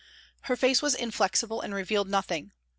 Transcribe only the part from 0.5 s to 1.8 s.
face was inflexible and